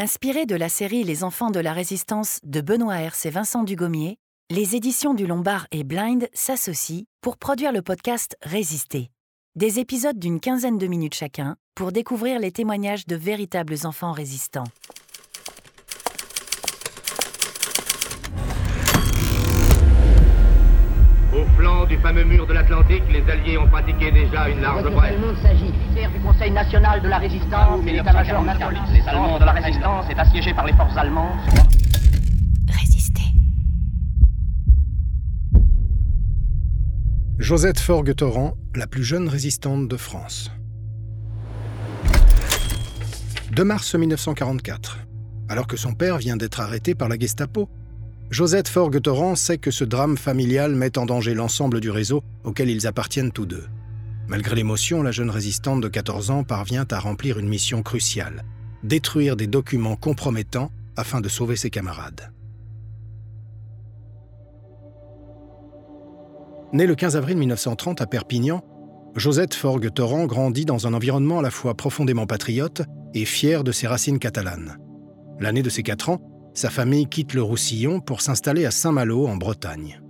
Inspiré 0.00 0.46
de 0.46 0.54
la 0.54 0.68
série 0.68 1.02
Les 1.02 1.24
enfants 1.24 1.50
de 1.50 1.58
la 1.58 1.72
résistance 1.72 2.38
de 2.44 2.60
Benoît 2.60 3.00
Hers 3.00 3.16
et 3.24 3.30
Vincent 3.30 3.64
Dugommier, 3.64 4.16
les 4.48 4.76
éditions 4.76 5.12
du 5.12 5.26
Lombard 5.26 5.66
et 5.72 5.82
Blind 5.82 6.28
s'associent 6.32 7.02
pour 7.20 7.36
produire 7.36 7.72
le 7.72 7.82
podcast 7.82 8.36
Résister. 8.42 9.10
Des 9.56 9.80
épisodes 9.80 10.16
d'une 10.16 10.38
quinzaine 10.38 10.78
de 10.78 10.86
minutes 10.86 11.16
chacun 11.16 11.56
pour 11.74 11.90
découvrir 11.90 12.38
les 12.38 12.52
témoignages 12.52 13.08
de 13.08 13.16
véritables 13.16 13.74
enfants 13.82 14.12
résistants. 14.12 14.62
Au 21.34 21.44
flanc 21.56 21.68
du 21.88 21.96
fameux 21.98 22.24
mur 22.24 22.46
de 22.46 22.52
l'Atlantique, 22.52 23.02
les 23.10 23.28
Alliés 23.30 23.56
ont 23.56 23.66
pratiqué 23.66 24.12
déjà 24.12 24.48
une 24.48 24.60
large 24.60 24.84
brèche. 24.90 25.14
Le 25.14 25.26
monde 25.26 25.36
s'agit. 25.42 25.72
du 26.12 26.20
Conseil 26.20 26.50
national 26.50 27.00
de 27.00 27.08
la 27.08 27.18
résistance 27.18 27.80
et 27.86 27.92
l'état-major 27.92 28.42
national. 28.42 28.76
Les 28.92 29.08
Allemands 29.08 29.38
de 29.38 29.44
la 29.44 29.52
résistance 29.52 30.04
est 30.10 30.18
assiégé 30.18 30.52
par 30.52 30.66
les 30.66 30.74
forces 30.74 30.96
allemandes. 30.96 31.38
Résister. 32.68 33.22
Josette 37.38 37.80
Forgue-Torrent, 37.80 38.54
la 38.74 38.86
plus 38.86 39.04
jeune 39.04 39.28
résistante 39.28 39.88
de 39.88 39.96
France. 39.96 40.52
2 43.52 43.64
mars 43.64 43.94
1944. 43.94 44.98
Alors 45.48 45.66
que 45.66 45.78
son 45.78 45.94
père 45.94 46.18
vient 46.18 46.36
d'être 46.36 46.60
arrêté 46.60 46.94
par 46.94 47.08
la 47.08 47.18
Gestapo, 47.18 47.70
Josette 48.30 48.68
Forgue-Torrent 48.68 49.36
sait 49.36 49.58
que 49.58 49.70
ce 49.70 49.84
drame 49.84 50.16
familial 50.16 50.74
met 50.74 50.98
en 50.98 51.06
danger 51.06 51.34
l'ensemble 51.34 51.80
du 51.80 51.90
réseau 51.90 52.22
auquel 52.44 52.68
ils 52.68 52.86
appartiennent 52.86 53.32
tous 53.32 53.46
deux. 53.46 53.64
Malgré 54.26 54.54
l'émotion, 54.54 55.02
la 55.02 55.12
jeune 55.12 55.30
résistante 55.30 55.80
de 55.80 55.88
14 55.88 56.30
ans 56.30 56.44
parvient 56.44 56.86
à 56.90 56.98
remplir 56.98 57.38
une 57.38 57.48
mission 57.48 57.82
cruciale 57.82 58.44
détruire 58.82 59.36
des 59.36 59.46
documents 59.46 59.96
compromettants 59.96 60.70
afin 60.96 61.20
de 61.20 61.28
sauver 61.28 61.56
ses 61.56 61.70
camarades. 61.70 62.32
Née 66.72 66.86
le 66.86 66.94
15 66.94 67.16
avril 67.16 67.38
1930 67.38 68.00
à 68.02 68.06
Perpignan, 68.06 68.62
Josette 69.16 69.54
Forgue-Torrent 69.54 70.26
grandit 70.26 70.64
dans 70.64 70.86
un 70.86 70.94
environnement 70.94 71.38
à 71.38 71.42
la 71.42 71.50
fois 71.50 71.74
profondément 71.74 72.26
patriote 72.26 72.82
et 73.14 73.24
fier 73.24 73.64
de 73.64 73.72
ses 73.72 73.86
racines 73.86 74.18
catalanes. 74.18 74.76
L'année 75.40 75.62
de 75.62 75.70
ses 75.70 75.82
4 75.82 76.10
ans, 76.10 76.20
sa 76.58 76.70
famille 76.70 77.06
quitte 77.06 77.34
le 77.34 77.42
Roussillon 77.42 78.00
pour 78.00 78.20
s'installer 78.20 78.64
à 78.64 78.72
Saint-Malo 78.72 79.28
en 79.28 79.36
Bretagne. 79.36 80.00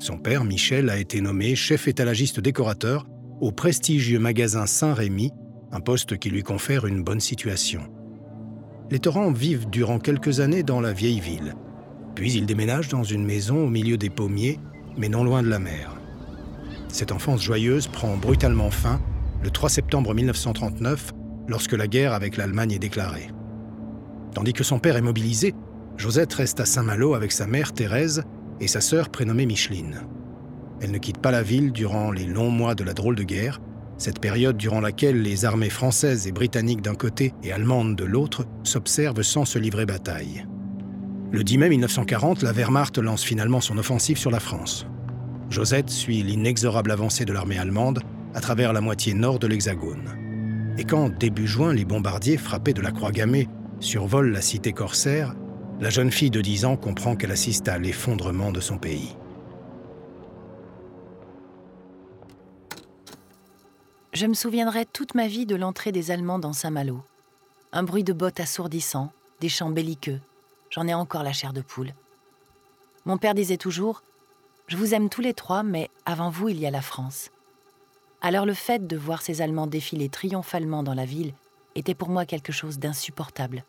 Son 0.00 0.18
père, 0.18 0.42
Michel, 0.42 0.90
a 0.90 0.98
été 0.98 1.20
nommé 1.20 1.54
chef 1.54 1.86
étalagiste 1.86 2.40
décorateur 2.40 3.06
au 3.40 3.52
prestigieux 3.52 4.18
magasin 4.18 4.66
Saint-Rémy, 4.66 5.30
un 5.70 5.78
poste 5.78 6.18
qui 6.18 6.28
lui 6.28 6.42
confère 6.42 6.86
une 6.86 7.04
bonne 7.04 7.20
situation. 7.20 7.82
Les 8.90 8.98
Torrents 8.98 9.30
vivent 9.30 9.70
durant 9.70 10.00
quelques 10.00 10.40
années 10.40 10.64
dans 10.64 10.80
la 10.80 10.92
vieille 10.92 11.20
ville. 11.20 11.54
Puis 12.16 12.32
ils 12.32 12.46
déménagent 12.46 12.88
dans 12.88 13.04
une 13.04 13.24
maison 13.24 13.64
au 13.64 13.68
milieu 13.68 13.96
des 13.96 14.10
pommiers, 14.10 14.58
mais 14.96 15.08
non 15.08 15.22
loin 15.22 15.40
de 15.44 15.48
la 15.48 15.60
mer. 15.60 15.94
Cette 16.88 17.12
enfance 17.12 17.42
joyeuse 17.42 17.86
prend 17.86 18.16
brutalement 18.16 18.72
fin 18.72 19.00
le 19.40 19.50
3 19.50 19.68
septembre 19.68 20.14
1939, 20.14 21.12
lorsque 21.46 21.74
la 21.74 21.86
guerre 21.86 22.12
avec 22.12 22.36
l'Allemagne 22.36 22.72
est 22.72 22.80
déclarée. 22.80 23.30
Tandis 24.34 24.52
que 24.52 24.64
son 24.64 24.80
père 24.80 24.96
est 24.96 25.02
mobilisé, 25.02 25.54
Josette 25.96 26.32
reste 26.34 26.60
à 26.60 26.64
Saint-Malo 26.64 27.14
avec 27.14 27.32
sa 27.32 27.46
mère 27.46 27.72
Thérèse 27.72 28.24
et 28.60 28.68
sa 28.68 28.80
sœur 28.80 29.08
prénommée 29.08 29.46
Micheline. 29.46 30.02
Elle 30.80 30.90
ne 30.90 30.98
quitte 30.98 31.18
pas 31.18 31.30
la 31.30 31.42
ville 31.42 31.72
durant 31.72 32.10
les 32.10 32.26
longs 32.26 32.50
mois 32.50 32.74
de 32.74 32.84
la 32.84 32.94
drôle 32.94 33.14
de 33.14 33.22
guerre, 33.22 33.60
cette 33.98 34.18
période 34.18 34.56
durant 34.56 34.80
laquelle 34.80 35.22
les 35.22 35.44
armées 35.44 35.70
françaises 35.70 36.26
et 36.26 36.32
britanniques 36.32 36.82
d'un 36.82 36.94
côté 36.94 37.34
et 37.44 37.52
allemandes 37.52 37.94
de 37.94 38.04
l'autre 38.04 38.46
s'observent 38.64 39.22
sans 39.22 39.44
se 39.44 39.58
livrer 39.58 39.86
bataille. 39.86 40.44
Le 41.30 41.44
10 41.44 41.58
mai 41.58 41.68
1940, 41.68 42.42
la 42.42 42.52
Wehrmacht 42.52 42.98
lance 42.98 43.22
finalement 43.22 43.60
son 43.60 43.78
offensive 43.78 44.18
sur 44.18 44.30
la 44.30 44.40
France. 44.40 44.86
Josette 45.50 45.90
suit 45.90 46.22
l'inexorable 46.22 46.90
avancée 46.90 47.24
de 47.24 47.32
l'armée 47.32 47.58
allemande 47.58 48.00
à 48.34 48.40
travers 48.40 48.72
la 48.72 48.80
moitié 48.80 49.14
nord 49.14 49.38
de 49.38 49.46
l'Hexagone. 49.46 50.10
Et 50.78 50.84
quand, 50.84 51.10
début 51.16 51.46
juin, 51.46 51.72
les 51.72 51.84
bombardiers 51.84 52.38
frappés 52.38 52.72
de 52.72 52.80
la 52.80 52.90
croix 52.90 53.12
gammée 53.12 53.48
survolent 53.78 54.32
la 54.32 54.40
cité 54.40 54.72
corsaire, 54.72 55.34
la 55.82 55.90
jeune 55.90 56.12
fille 56.12 56.30
de 56.30 56.40
10 56.40 56.64
ans 56.64 56.76
comprend 56.76 57.16
qu'elle 57.16 57.32
assiste 57.32 57.66
à 57.66 57.76
l'effondrement 57.76 58.52
de 58.52 58.60
son 58.60 58.78
pays. 58.78 59.16
Je 64.12 64.26
me 64.26 64.34
souviendrai 64.34 64.86
toute 64.86 65.16
ma 65.16 65.26
vie 65.26 65.44
de 65.44 65.56
l'entrée 65.56 65.90
des 65.90 66.12
Allemands 66.12 66.38
dans 66.38 66.52
Saint-Malo. 66.52 67.02
Un 67.72 67.82
bruit 67.82 68.04
de 68.04 68.12
bottes 68.12 68.38
assourdissant, 68.38 69.10
des 69.40 69.48
chants 69.48 69.70
belliqueux. 69.70 70.20
J'en 70.70 70.86
ai 70.86 70.94
encore 70.94 71.24
la 71.24 71.32
chair 71.32 71.52
de 71.52 71.62
poule. 71.62 71.94
Mon 73.04 73.18
père 73.18 73.34
disait 73.34 73.56
toujours 73.56 74.04
Je 74.68 74.76
vous 74.76 74.94
aime 74.94 75.08
tous 75.08 75.20
les 75.20 75.34
trois, 75.34 75.64
mais 75.64 75.90
avant 76.06 76.30
vous, 76.30 76.48
il 76.48 76.60
y 76.60 76.66
a 76.66 76.70
la 76.70 76.80
France. 76.80 77.30
Alors 78.20 78.46
le 78.46 78.54
fait 78.54 78.86
de 78.86 78.96
voir 78.96 79.20
ces 79.20 79.42
Allemands 79.42 79.66
défiler 79.66 80.08
triomphalement 80.08 80.84
dans 80.84 80.94
la 80.94 81.06
ville 81.06 81.34
était 81.74 81.96
pour 81.96 82.08
moi 82.08 82.24
quelque 82.24 82.52
chose 82.52 82.78
d'insupportable. 82.78 83.64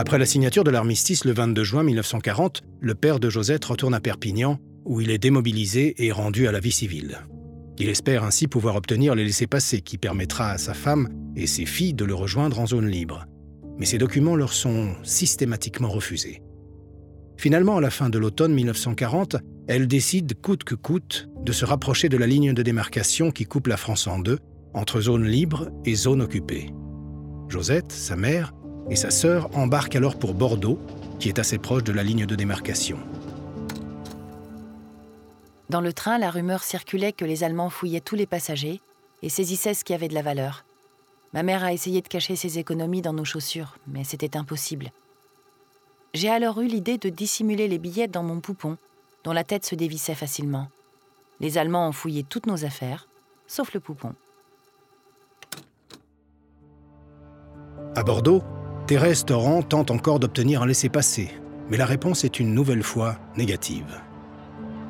Après 0.00 0.16
la 0.16 0.24
signature 0.24 0.64
de 0.64 0.70
l'armistice 0.70 1.26
le 1.26 1.34
22 1.34 1.62
juin 1.62 1.82
1940, 1.82 2.62
le 2.80 2.94
père 2.94 3.20
de 3.20 3.28
Josette 3.28 3.66
retourne 3.66 3.92
à 3.92 4.00
Perpignan, 4.00 4.58
où 4.86 5.02
il 5.02 5.10
est 5.10 5.18
démobilisé 5.18 5.94
et 6.02 6.10
rendu 6.10 6.48
à 6.48 6.52
la 6.52 6.58
vie 6.58 6.72
civile. 6.72 7.18
Il 7.76 7.90
espère 7.90 8.24
ainsi 8.24 8.48
pouvoir 8.48 8.76
obtenir 8.76 9.14
les 9.14 9.24
laissés-passer 9.24 9.82
qui 9.82 9.98
permettra 9.98 10.52
à 10.52 10.56
sa 10.56 10.72
femme 10.72 11.10
et 11.36 11.46
ses 11.46 11.66
filles 11.66 11.92
de 11.92 12.06
le 12.06 12.14
rejoindre 12.14 12.60
en 12.60 12.66
zone 12.66 12.86
libre. 12.86 13.26
Mais 13.76 13.84
ces 13.84 13.98
documents 13.98 14.36
leur 14.36 14.54
sont 14.54 14.94
systématiquement 15.02 15.90
refusés. 15.90 16.40
Finalement, 17.36 17.76
à 17.76 17.82
la 17.82 17.90
fin 17.90 18.08
de 18.08 18.18
l'automne 18.18 18.54
1940, 18.54 19.36
elle 19.68 19.86
décide 19.86 20.40
coûte 20.40 20.64
que 20.64 20.76
coûte 20.76 21.28
de 21.44 21.52
se 21.52 21.66
rapprocher 21.66 22.08
de 22.08 22.16
la 22.16 22.26
ligne 22.26 22.54
de 22.54 22.62
démarcation 22.62 23.32
qui 23.32 23.44
coupe 23.44 23.66
la 23.66 23.76
France 23.76 24.06
en 24.06 24.18
deux, 24.18 24.38
entre 24.72 25.02
zone 25.02 25.26
libre 25.26 25.68
et 25.84 25.94
zone 25.94 26.22
occupée. 26.22 26.70
Josette, 27.50 27.92
sa 27.92 28.16
mère, 28.16 28.54
et 28.90 28.96
sa 28.96 29.10
sœur 29.10 29.56
embarque 29.56 29.94
alors 29.94 30.18
pour 30.18 30.34
Bordeaux, 30.34 30.78
qui 31.18 31.28
est 31.28 31.38
assez 31.38 31.58
proche 31.58 31.84
de 31.84 31.92
la 31.92 32.02
ligne 32.02 32.26
de 32.26 32.34
démarcation. 32.34 32.98
Dans 35.68 35.80
le 35.80 35.92
train, 35.92 36.18
la 36.18 36.30
rumeur 36.30 36.64
circulait 36.64 37.12
que 37.12 37.24
les 37.24 37.44
Allemands 37.44 37.70
fouillaient 37.70 38.00
tous 38.00 38.16
les 38.16 38.26
passagers 38.26 38.80
et 39.22 39.28
saisissaient 39.28 39.74
ce 39.74 39.84
qui 39.84 39.94
avait 39.94 40.08
de 40.08 40.14
la 40.14 40.22
valeur. 40.22 40.64
Ma 41.32 41.44
mère 41.44 41.62
a 41.62 41.72
essayé 41.72 42.02
de 42.02 42.08
cacher 42.08 42.34
ses 42.34 42.58
économies 42.58 43.02
dans 43.02 43.12
nos 43.12 43.24
chaussures, 43.24 43.76
mais 43.86 44.02
c'était 44.02 44.36
impossible. 44.36 44.90
J'ai 46.12 46.28
alors 46.28 46.60
eu 46.60 46.66
l'idée 46.66 46.98
de 46.98 47.08
dissimuler 47.08 47.68
les 47.68 47.78
billets 47.78 48.08
dans 48.08 48.24
mon 48.24 48.40
poupon, 48.40 48.76
dont 49.22 49.32
la 49.32 49.44
tête 49.44 49.64
se 49.64 49.76
dévissait 49.76 50.16
facilement. 50.16 50.68
Les 51.38 51.56
Allemands 51.56 51.86
ont 51.86 51.92
fouillé 51.92 52.24
toutes 52.24 52.46
nos 52.46 52.64
affaires, 52.64 53.06
sauf 53.46 53.72
le 53.72 53.78
poupon. 53.78 54.14
À 57.94 58.02
Bordeaux, 58.02 58.42
Thérèse 58.90 59.24
Torrent 59.24 59.62
tente 59.62 59.92
encore 59.92 60.18
d'obtenir 60.18 60.62
un 60.62 60.66
laissez-passer, 60.66 61.30
mais 61.70 61.76
la 61.76 61.86
réponse 61.86 62.24
est 62.24 62.40
une 62.40 62.52
nouvelle 62.52 62.82
fois 62.82 63.18
négative. 63.36 64.00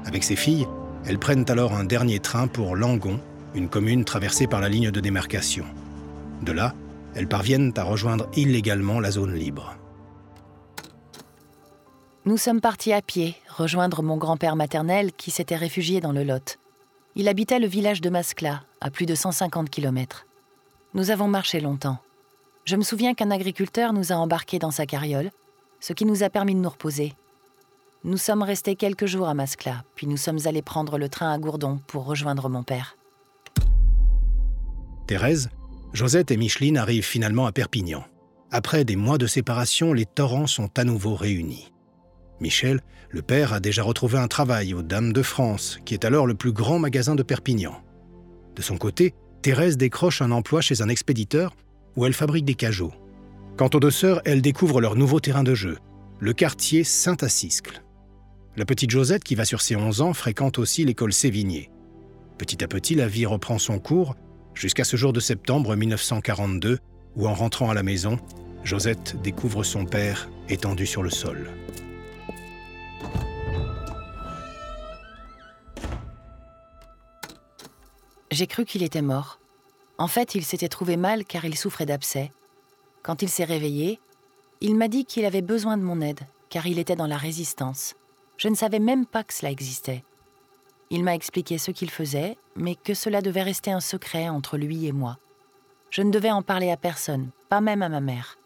Avec 0.06 0.24
ses 0.24 0.36
filles, 0.36 0.66
elles 1.04 1.18
prennent 1.18 1.44
alors 1.50 1.74
un 1.74 1.84
dernier 1.84 2.18
train 2.18 2.46
pour 2.46 2.76
Langon, 2.76 3.20
une 3.54 3.68
commune 3.68 4.06
traversée 4.06 4.46
par 4.46 4.62
la 4.62 4.70
ligne 4.70 4.90
de 4.90 5.00
démarcation. 5.00 5.66
De 6.40 6.50
là, 6.50 6.72
elles 7.14 7.28
parviennent 7.28 7.74
à 7.76 7.82
rejoindre 7.82 8.26
illégalement 8.34 9.00
la 9.00 9.10
zone 9.10 9.34
libre. 9.34 9.76
Nous 12.24 12.38
sommes 12.38 12.62
partis 12.62 12.94
à 12.94 13.02
pied, 13.02 13.36
rejoindre 13.54 14.02
mon 14.02 14.16
grand-père 14.16 14.56
maternel 14.56 15.12
qui 15.12 15.30
s'était 15.30 15.56
réfugié 15.56 16.00
dans 16.00 16.12
le 16.12 16.24
Lot. 16.24 16.58
Il 17.16 17.28
habitait 17.28 17.58
le 17.58 17.66
village 17.66 18.00
de 18.00 18.08
Mascla, 18.08 18.62
à 18.80 18.90
plus 18.90 19.04
de 19.04 19.14
150 19.14 19.68
km. 19.68 20.24
Nous 20.94 21.10
avons 21.10 21.28
marché 21.28 21.60
longtemps. 21.60 21.98
Je 22.64 22.76
me 22.76 22.82
souviens 22.82 23.14
qu'un 23.14 23.30
agriculteur 23.30 23.92
nous 23.92 24.12
a 24.12 24.16
embarqués 24.16 24.58
dans 24.58 24.70
sa 24.70 24.86
carriole, 24.86 25.30
ce 25.80 25.92
qui 25.92 26.04
nous 26.04 26.22
a 26.22 26.30
permis 26.30 26.54
de 26.54 26.60
nous 26.60 26.68
reposer. 26.68 27.14
Nous 28.04 28.16
sommes 28.16 28.42
restés 28.42 28.76
quelques 28.76 29.06
jours 29.06 29.28
à 29.28 29.34
Mascla, 29.34 29.84
puis 29.94 30.06
nous 30.06 30.16
sommes 30.16 30.38
allés 30.44 30.62
prendre 30.62 30.98
le 30.98 31.08
train 31.08 31.32
à 31.32 31.38
Gourdon 31.38 31.80
pour 31.86 32.06
rejoindre 32.06 32.48
mon 32.48 32.62
père. 32.62 32.96
Thérèse, 35.06 35.50
Josette 35.92 36.30
et 36.30 36.36
Micheline 36.36 36.78
arrivent 36.78 37.04
finalement 37.04 37.46
à 37.46 37.52
Perpignan. 37.52 38.04
Après 38.52 38.84
des 38.84 38.96
mois 38.96 39.18
de 39.18 39.26
séparation, 39.26 39.92
les 39.92 40.06
torrents 40.06 40.46
sont 40.46 40.70
à 40.78 40.84
nouveau 40.84 41.14
réunis. 41.14 41.72
Michel, 42.40 42.80
le 43.10 43.22
père, 43.22 43.52
a 43.52 43.60
déjà 43.60 43.82
retrouvé 43.82 44.18
un 44.18 44.28
travail 44.28 44.72
aux 44.72 44.82
Dames 44.82 45.12
de 45.12 45.22
France, 45.22 45.78
qui 45.84 45.94
est 45.94 46.04
alors 46.04 46.26
le 46.26 46.34
plus 46.34 46.52
grand 46.52 46.78
magasin 46.78 47.14
de 47.14 47.22
Perpignan. 47.22 47.82
De 48.54 48.62
son 48.62 48.78
côté, 48.78 49.14
Thérèse 49.42 49.76
décroche 49.76 50.22
un 50.22 50.30
emploi 50.30 50.60
chez 50.60 50.80
un 50.80 50.88
expéditeur 50.88 51.54
où 51.96 52.06
elle 52.06 52.12
fabrique 52.12 52.44
des 52.44 52.54
cajots. 52.54 52.92
Quant 53.56 53.70
aux 53.74 53.80
deux 53.80 53.90
sœurs, 53.90 54.22
elles 54.24 54.42
découvrent 54.42 54.80
leur 54.80 54.96
nouveau 54.96 55.20
terrain 55.20 55.42
de 55.42 55.54
jeu, 55.54 55.78
le 56.18 56.32
quartier 56.32 56.84
Saint-Assiscle. 56.84 57.82
La 58.56 58.64
petite 58.64 58.90
Josette, 58.90 59.24
qui 59.24 59.34
va 59.34 59.44
sur 59.44 59.60
ses 59.60 59.76
11 59.76 60.00
ans, 60.00 60.12
fréquente 60.12 60.58
aussi 60.58 60.84
l'école 60.84 61.12
Sévigné. 61.12 61.70
Petit 62.38 62.64
à 62.64 62.68
petit, 62.68 62.94
la 62.94 63.06
vie 63.06 63.26
reprend 63.26 63.58
son 63.58 63.78
cours, 63.78 64.16
jusqu'à 64.54 64.84
ce 64.84 64.96
jour 64.96 65.12
de 65.12 65.20
septembre 65.20 65.76
1942, 65.76 66.78
où 67.16 67.26
en 67.26 67.34
rentrant 67.34 67.70
à 67.70 67.74
la 67.74 67.82
maison, 67.82 68.18
Josette 68.64 69.20
découvre 69.22 69.62
son 69.62 69.84
père 69.84 70.28
étendu 70.48 70.86
sur 70.86 71.02
le 71.02 71.10
sol. 71.10 71.50
J'ai 78.30 78.46
cru 78.46 78.64
qu'il 78.64 78.82
était 78.82 79.02
mort. 79.02 79.39
En 80.00 80.06
fait, 80.06 80.34
il 80.34 80.46
s'était 80.46 80.70
trouvé 80.70 80.96
mal 80.96 81.26
car 81.26 81.44
il 81.44 81.58
souffrait 81.58 81.84
d'abcès. 81.84 82.32
Quand 83.02 83.20
il 83.20 83.28
s'est 83.28 83.44
réveillé, 83.44 84.00
il 84.62 84.74
m'a 84.74 84.88
dit 84.88 85.04
qu'il 85.04 85.26
avait 85.26 85.42
besoin 85.42 85.76
de 85.76 85.82
mon 85.82 86.00
aide 86.00 86.20
car 86.48 86.66
il 86.66 86.78
était 86.78 86.96
dans 86.96 87.06
la 87.06 87.18
résistance. 87.18 87.96
Je 88.38 88.48
ne 88.48 88.54
savais 88.54 88.78
même 88.78 89.04
pas 89.04 89.24
que 89.24 89.34
cela 89.34 89.50
existait. 89.52 90.02
Il 90.88 91.04
m'a 91.04 91.14
expliqué 91.14 91.58
ce 91.58 91.70
qu'il 91.70 91.90
faisait, 91.90 92.38
mais 92.56 92.76
que 92.76 92.94
cela 92.94 93.20
devait 93.20 93.42
rester 93.42 93.72
un 93.72 93.80
secret 93.80 94.30
entre 94.30 94.56
lui 94.56 94.86
et 94.86 94.92
moi. 94.92 95.18
Je 95.90 96.00
ne 96.00 96.10
devais 96.10 96.30
en 96.30 96.40
parler 96.40 96.70
à 96.70 96.78
personne, 96.78 97.28
pas 97.50 97.60
même 97.60 97.82
à 97.82 97.90
ma 97.90 98.00
mère. 98.00 98.38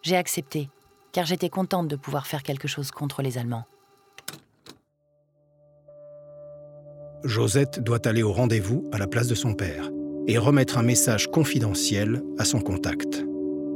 J'ai 0.00 0.16
accepté, 0.16 0.70
car 1.12 1.26
j'étais 1.26 1.50
contente 1.50 1.88
de 1.88 1.96
pouvoir 1.96 2.26
faire 2.26 2.42
quelque 2.42 2.68
chose 2.68 2.90
contre 2.90 3.20
les 3.20 3.36
Allemands. 3.36 3.66
Josette 7.22 7.80
doit 7.80 8.08
aller 8.08 8.22
au 8.22 8.32
rendez-vous 8.32 8.88
à 8.92 8.98
la 8.98 9.06
place 9.06 9.28
de 9.28 9.34
son 9.34 9.52
père 9.52 9.90
et 10.26 10.38
remettre 10.38 10.78
un 10.78 10.82
message 10.82 11.28
confidentiel 11.28 12.22
à 12.38 12.44
son 12.44 12.60
contact. 12.60 13.24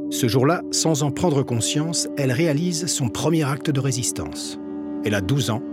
Ce 0.09 0.27
jour-là, 0.27 0.61
sans 0.71 1.03
en 1.03 1.11
prendre 1.11 1.41
conscience, 1.43 2.07
elle 2.17 2.31
réalise 2.31 2.87
son 2.87 3.07
premier 3.07 3.43
acte 3.43 3.69
de 3.69 3.79
résistance. 3.79 4.59
Elle 5.05 5.15
a 5.15 5.21
12 5.21 5.51
ans, 5.51 5.63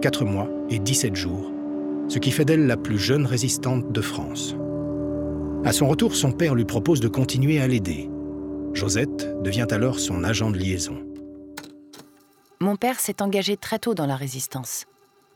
4 0.00 0.24
mois 0.24 0.48
et 0.70 0.78
17 0.78 1.16
jours, 1.16 1.52
ce 2.06 2.18
qui 2.18 2.30
fait 2.30 2.44
d'elle 2.44 2.66
la 2.66 2.76
plus 2.76 2.98
jeune 2.98 3.26
résistante 3.26 3.90
de 3.90 4.00
France. 4.00 4.54
À 5.64 5.72
son 5.72 5.88
retour, 5.88 6.14
son 6.14 6.30
père 6.30 6.54
lui 6.54 6.64
propose 6.64 7.00
de 7.00 7.08
continuer 7.08 7.60
à 7.60 7.66
l'aider. 7.66 8.08
Josette 8.72 9.42
devient 9.42 9.66
alors 9.70 9.98
son 9.98 10.22
agent 10.22 10.50
de 10.50 10.58
liaison. 10.58 11.04
Mon 12.60 12.76
père 12.76 13.00
s'est 13.00 13.20
engagé 13.22 13.56
très 13.56 13.78
tôt 13.80 13.94
dans 13.94 14.06
la 14.06 14.16
résistance. 14.16 14.86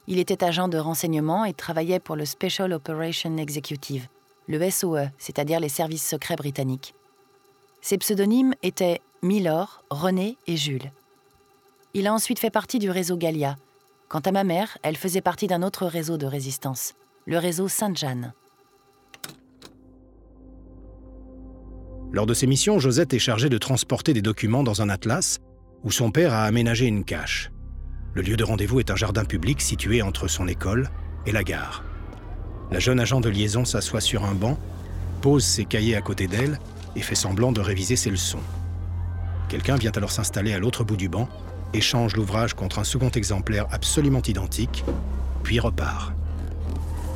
Il 0.07 0.19
était 0.19 0.45
agent 0.45 0.69
de 0.69 0.79
renseignement 0.79 1.45
et 1.45 1.53
travaillait 1.53 2.01
pour 2.01 2.15
le 2.15 2.25
Special 2.25 2.73
Operation 2.73 3.37
Executive, 3.37 4.07
le 4.49 4.71
SOE, 4.71 5.11
c'est-à-dire 5.19 5.61
les 5.61 5.69
services 5.69 6.07
secrets 6.07 6.37
britanniques. 6.37 6.95
Ses 7.81 7.99
pseudonymes 7.99 8.55
étaient 8.63 9.01
Milor, 9.23 9.85
René 9.91 10.37
et 10.47 10.57
Jules. 10.57 10.93
Il 11.95 12.07
a 12.07 12.15
ensuite 12.15 12.39
fait 12.39 12.51
partie 12.51 12.79
du 12.79 12.91
réseau 12.91 13.17
Gallia. 13.17 13.57
Quant 14.09 14.21
à 14.21 14.33
ma 14.33 14.45
mère, 14.45 14.79
elle 14.83 14.97
faisait 14.97 15.21
partie 15.21 15.47
d'un 15.47 15.63
autre 15.63 15.87
réseau 15.87 16.17
de 16.17 16.27
résistance, 16.27 16.95
le 17.27 17.39
réseau 17.39 17.69
Sainte-Jeanne. 17.69 18.33
Lors 22.13 22.27
de 22.27 22.35
ses 22.35 22.47
missions, 22.47 22.79
Josette 22.79 23.15
est 23.15 23.19
chargée 23.19 23.49
de 23.49 23.59
transporter 23.59 24.13
des 24.13 24.23
documents 24.23 24.63
dans 24.63 24.83
un 24.83 24.89
atlas 24.89 25.39
où 25.83 25.91
son 25.91 26.11
père 26.11 26.35
a 26.35 26.45
aménagé 26.45 26.87
une 26.87 27.05
cache. 27.05 27.51
Le 28.15 28.23
lieu 28.23 28.37
de 28.37 28.45
rendez-vous 28.45 28.81
est 28.81 28.91
un 28.91 28.97
jardin 28.97 29.25
public 29.25 29.61
situé 29.61 30.03
entre 30.03 30.29
son 30.29 30.47
école 30.47 30.91
et 31.27 31.33
la 31.33 31.43
gare. 31.43 31.83
La 32.73 32.79
jeune 32.79 33.01
agent 33.01 33.21
de 33.21 33.29
liaison 33.29 33.67
s'assoit 33.67 34.01
sur 34.01 34.25
un 34.25 34.35
banc, 34.35 34.59
pose 35.21 35.45
ses 35.45 35.67
cahiers 35.67 35.95
à 35.95 36.01
côté 36.01 36.27
d'elle 36.27 36.59
et 36.97 37.03
fait 37.03 37.15
semblant 37.15 37.53
de 37.53 37.61
réviser 37.61 37.97
ses 37.97 38.09
leçons. 38.09 38.41
Quelqu'un 39.51 39.77
vient 39.77 39.93
alors 39.95 40.11
s'installer 40.11 40.55
à 40.55 40.59
l'autre 40.59 40.83
bout 40.83 40.97
du 40.97 41.11
banc, 41.11 41.29
échange 41.75 42.17
l'ouvrage 42.17 42.55
contre 42.55 42.79
un 42.79 42.85
second 42.85 43.11
exemplaire 43.11 43.67
absolument 43.73 44.23
identique, 44.23 44.85
puis 45.43 45.61
repart. 45.61 46.15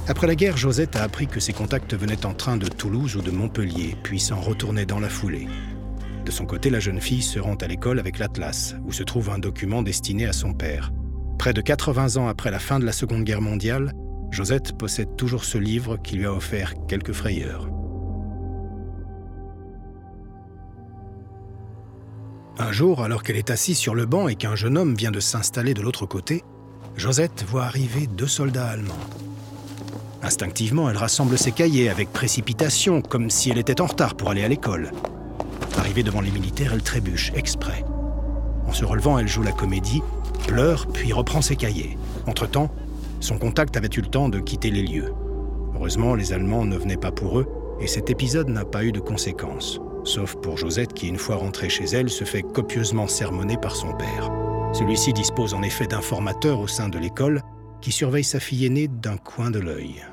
Après 0.08 0.26
la 0.26 0.35
guerre, 0.35 0.58
Josette 0.58 0.94
a 0.94 1.03
appris 1.03 1.26
que 1.26 1.41
ses 1.41 1.55
contacts 1.55 1.94
venaient 1.94 2.26
en 2.26 2.35
train 2.35 2.59
de 2.59 2.69
Toulouse 2.69 3.17
ou 3.17 3.23
de 3.23 3.31
Montpellier, 3.31 3.97
puis 4.02 4.20
s'en 4.20 4.38
retournaient 4.38 4.85
dans 4.85 5.00
la 5.00 5.09
foulée. 5.09 5.49
De 6.26 6.31
son 6.31 6.44
côté, 6.44 6.69
la 6.69 6.81
jeune 6.81 7.00
fille 7.00 7.23
se 7.23 7.38
rend 7.38 7.55
à 7.55 7.67
l'école 7.67 7.99
avec 7.99 8.19
l'Atlas, 8.19 8.76
où 8.85 8.93
se 8.93 9.02
trouve 9.02 9.31
un 9.31 9.38
document 9.38 9.82
destiné 9.82 10.26
à 10.26 10.35
son 10.35 10.52
père. 10.52 10.93
Près 11.38 11.55
de 11.55 11.62
80 11.62 12.19
ans 12.19 12.29
après 12.29 12.50
la 12.50 12.59
fin 12.59 12.79
de 12.79 12.85
la 12.85 12.93
Seconde 12.93 13.25
Guerre 13.25 13.41
mondiale, 13.41 13.94
Josette 14.31 14.76
possède 14.76 15.17
toujours 15.17 15.44
ce 15.44 15.58
livre 15.58 15.96
qui 15.96 16.17
lui 16.17 16.26
a 16.26 16.32
offert 16.32 16.75
quelques 16.87 17.12
frayeurs. 17.12 17.69
Un 22.58 22.73
jour, 22.73 23.02
alors 23.02 23.23
qu'elle 23.23 23.37
est 23.37 23.50
assise 23.50 23.76
sur 23.76 23.94
le 23.94 24.06
banc 24.06 24.28
et 24.28 24.34
qu'un 24.34 24.55
jeune 24.55 24.78
homme 24.78 24.94
vient 24.94 25.11
de 25.11 25.20
s'installer 25.20 25.75
de 25.75 25.82
l'autre 25.82 26.06
côté, 26.06 26.43
Josette 26.96 27.44
voit 27.46 27.64
arriver 27.64 28.06
deux 28.06 28.26
soldats 28.26 28.69
allemands. 28.69 28.94
Instinctivement, 30.23 30.88
elle 30.88 30.96
rassemble 30.96 31.37
ses 31.37 31.52
cahiers 31.52 31.90
avec 31.90 32.12
précipitation, 32.12 33.02
comme 33.02 33.28
si 33.28 33.50
elle 33.50 33.58
était 33.58 33.81
en 33.82 33.87
retard 33.87 34.14
pour 34.14 34.31
aller 34.31 34.43
à 34.43 34.49
l'école. 34.49 34.90
Arrivée 35.76 36.02
devant 36.02 36.23
les 36.23 36.31
militaires, 36.31 36.73
elle 36.73 36.82
trébuche, 36.82 37.31
exprès. 37.34 37.84
En 38.67 38.73
se 38.73 38.84
relevant, 38.84 39.19
elle 39.19 39.28
joue 39.28 39.43
la 39.43 39.52
comédie, 39.52 40.02
pleure, 40.46 40.87
puis 40.88 41.12
reprend 41.12 41.43
ses 41.43 41.56
cahiers. 41.56 41.99
Entre-temps, 42.26 42.70
son 43.20 43.38
contact 43.38 43.76
avait 43.76 43.88
eu 43.96 44.00
le 44.00 44.08
temps 44.08 44.28
de 44.28 44.38
quitter 44.38 44.70
les 44.70 44.82
lieux. 44.82 45.12
Heureusement, 45.74 46.14
les 46.14 46.32
Allemands 46.32 46.64
ne 46.64 46.76
venaient 46.76 46.96
pas 46.96 47.12
pour 47.12 47.38
eux, 47.38 47.46
et 47.80 47.86
cet 47.86 48.10
épisode 48.10 48.48
n'a 48.48 48.64
pas 48.64 48.84
eu 48.84 48.92
de 48.92 49.00
conséquences. 49.00 49.80
Sauf 50.04 50.36
pour 50.36 50.56
Josette 50.56 50.92
qui, 50.92 51.08
une 51.08 51.18
fois 51.18 51.36
rentrée 51.36 51.68
chez 51.68 51.84
elle, 51.84 52.08
se 52.08 52.24
fait 52.24 52.42
copieusement 52.42 53.08
sermonner 53.08 53.56
par 53.56 53.74
son 53.74 53.92
père. 53.92 54.30
Celui-ci 54.72 55.12
dispose 55.12 55.54
en 55.54 55.62
effet 55.62 55.86
d'informateurs 55.86 56.60
au 56.60 56.66
sein 56.66 56.88
de 56.88 56.98
l'école 56.98 57.42
qui 57.80 57.92
surveillent 57.92 58.24
sa 58.24 58.40
fille 58.40 58.66
aînée 58.66 58.88
d'un 58.88 59.16
coin 59.16 59.50
de 59.50 59.58
l'œil. 59.58 60.04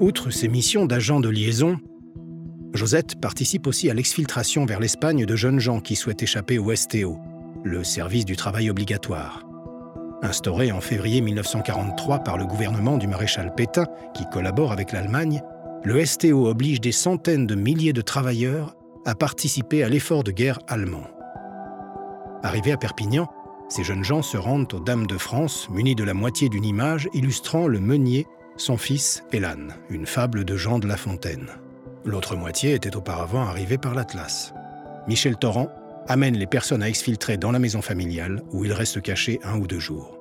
Outre 0.00 0.30
ses 0.30 0.48
missions 0.48 0.86
d'agent 0.86 1.20
de 1.20 1.28
liaison, 1.28 1.76
Josette 2.74 3.20
participe 3.20 3.66
aussi 3.66 3.90
à 3.90 3.94
l'exfiltration 3.94 4.64
vers 4.64 4.80
l'Espagne 4.80 5.26
de 5.26 5.36
jeunes 5.36 5.60
gens 5.60 5.80
qui 5.80 5.94
souhaitent 5.94 6.22
échapper 6.22 6.58
au 6.58 6.74
STO, 6.74 7.18
le 7.64 7.84
service 7.84 8.24
du 8.24 8.36
travail 8.36 8.70
obligatoire. 8.70 9.42
Instauré 10.22 10.72
en 10.72 10.80
février 10.80 11.20
1943 11.20 12.20
par 12.20 12.38
le 12.38 12.46
gouvernement 12.46 12.96
du 12.96 13.06
maréchal 13.06 13.54
Pétain, 13.54 13.86
qui 14.14 14.24
collabore 14.30 14.72
avec 14.72 14.92
l'Allemagne, 14.92 15.42
le 15.84 16.04
STO 16.04 16.46
oblige 16.46 16.80
des 16.80 16.92
centaines 16.92 17.46
de 17.46 17.54
milliers 17.54 17.92
de 17.92 18.02
travailleurs 18.02 18.76
à 19.04 19.14
participer 19.14 19.82
à 19.82 19.88
l'effort 19.88 20.22
de 20.22 20.30
guerre 20.30 20.60
allemand. 20.68 21.06
Arrivés 22.44 22.72
à 22.72 22.76
Perpignan, 22.76 23.28
ces 23.68 23.84
jeunes 23.84 24.04
gens 24.04 24.22
se 24.22 24.36
rendent 24.36 24.72
aux 24.74 24.80
Dames 24.80 25.06
de 25.06 25.18
France 25.18 25.68
munis 25.70 25.94
de 25.94 26.04
la 26.04 26.14
moitié 26.14 26.48
d'une 26.48 26.64
image 26.64 27.08
illustrant 27.14 27.66
le 27.66 27.80
meunier 27.80 28.26
son 28.56 28.76
fils 28.76 29.24
Elan, 29.32 29.68
une 29.88 30.06
fable 30.06 30.44
de 30.44 30.56
Jean 30.56 30.78
de 30.78 30.86
La 30.86 30.96
Fontaine. 30.96 31.48
L'autre 32.04 32.36
moitié 32.36 32.74
était 32.74 32.96
auparavant 32.96 33.42
arrivée 33.42 33.78
par 33.78 33.94
l'Atlas. 33.94 34.52
Michel 35.08 35.36
Torrent 35.36 35.68
amène 36.08 36.36
les 36.36 36.46
personnes 36.46 36.82
à 36.82 36.88
exfiltrer 36.88 37.36
dans 37.36 37.52
la 37.52 37.58
maison 37.58 37.82
familiale 37.82 38.42
où 38.52 38.64
ils 38.64 38.72
restent 38.72 39.02
cachés 39.02 39.40
un 39.44 39.58
ou 39.58 39.66
deux 39.66 39.78
jours. 39.78 40.18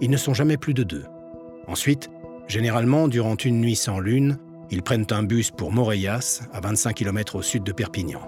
Ils 0.00 0.10
ne 0.10 0.16
sont 0.16 0.34
jamais 0.34 0.56
plus 0.56 0.74
de 0.74 0.82
deux. 0.82 1.04
Ensuite, 1.66 2.10
généralement 2.48 3.08
durant 3.08 3.36
une 3.36 3.60
nuit 3.60 3.76
sans 3.76 4.00
lune, 4.00 4.38
ils 4.70 4.82
prennent 4.82 5.06
un 5.10 5.22
bus 5.22 5.50
pour 5.50 5.72
Moreyas, 5.72 6.42
à 6.52 6.60
25 6.60 6.94
km 6.94 7.36
au 7.36 7.42
sud 7.42 7.64
de 7.64 7.72
Perpignan. 7.72 8.20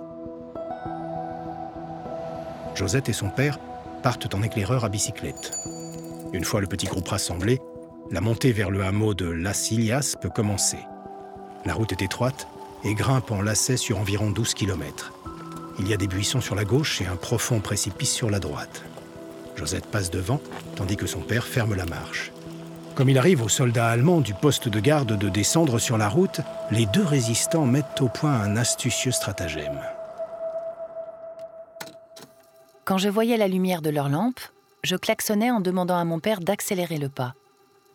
Josette 2.75 3.09
et 3.09 3.13
son 3.13 3.29
père 3.29 3.59
partent 4.03 4.35
en 4.35 4.43
éclaireur 4.43 4.85
à 4.85 4.89
bicyclette. 4.89 5.53
Une 6.33 6.45
fois 6.45 6.61
le 6.61 6.67
petit 6.67 6.87
groupe 6.87 7.09
rassemblé, 7.09 7.61
la 8.11 8.21
montée 8.21 8.53
vers 8.53 8.71
le 8.71 8.83
hameau 8.83 9.15
de 9.15 9.27
Las 9.27 9.71
Ilias 9.71 10.17
peut 10.21 10.31
commencer. 10.31 10.79
La 11.65 11.75
route 11.75 11.93
est 11.93 12.03
étroite 12.03 12.49
et 12.85 12.95
grimpe 12.95 13.31
en 13.31 13.43
lacet 13.43 13.77
sur 13.77 13.99
environ 13.99 14.31
12 14.31 14.55
km. 14.55 15.13
Il 15.79 15.89
y 15.89 15.95
a 15.95 15.97
des 15.97 16.07
buissons 16.07 16.41
sur 16.41 16.55
la 16.55 16.65
gauche 16.65 17.01
et 17.01 17.07
un 17.07 17.17
profond 17.17 17.61
précipice 17.61 18.13
sur 18.13 18.31
la 18.31 18.39
droite. 18.39 18.83
Josette 19.57 19.87
passe 19.87 20.11
devant, 20.11 20.41
tandis 20.77 20.97
que 20.97 21.07
son 21.07 21.21
père 21.21 21.47
ferme 21.47 21.75
la 21.75 21.87
marche. 21.87 22.33
Comme 22.95 23.09
il 23.09 23.19
arrive 23.19 23.43
aux 23.43 23.49
soldats 23.49 23.89
allemands 23.89 24.21
du 24.21 24.35
poste 24.35 24.69
de 24.69 24.81
garde 24.81 25.17
de 25.17 25.29
descendre 25.29 25.79
sur 25.79 25.97
la 25.97 26.09
route, 26.09 26.41
les 26.71 26.87
deux 26.87 27.05
résistants 27.05 27.65
mettent 27.65 28.01
au 28.01 28.09
point 28.09 28.33
un 28.33 28.57
astucieux 28.57 29.13
stratagème. 29.13 29.81
Quand 32.85 32.99
je 32.99 33.09
voyais 33.09 33.37
la 33.37 33.49
lumière 33.49 33.81
de 33.81 33.91
leur 33.91 34.09
lampe, 34.09 34.41
je 34.83 34.97
klaxonnais 34.97 35.51
en 35.51 35.61
demandant 35.61 35.97
à 35.97 36.05
mon 36.05 36.21
père 36.21 36.41
d'accélérer 36.41 36.99
le 36.99 37.09
pas. 37.09 37.35